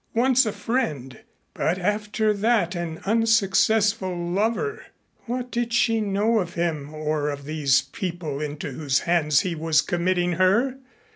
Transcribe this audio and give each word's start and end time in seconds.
Once 0.15 0.47
a 0.47 0.51
friend, 0.51 1.19
but 1.53 1.77
after 1.77 2.33
that 2.33 2.73
an 2.73 2.99
unsuccessful 3.05 4.17
lover! 4.17 4.87
What 5.27 5.51
did 5.51 5.73
she 5.73 6.01
know 6.01 6.39
of 6.39 6.55
him 6.55 6.91
or 6.91 7.29
of 7.29 7.45
these 7.45 7.83
people 7.83 8.41
into 8.41 8.71
whose 8.71 9.01
hands 9.01 9.41
he 9.41 9.53
was 9.53 9.83
committing 9.83 10.31
her? 10.41 10.79